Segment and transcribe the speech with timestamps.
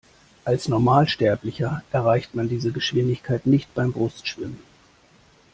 [0.45, 4.57] Als Normalsterblicher erreicht man diese Geschwindigkeiten nicht beim Brustschwimmen.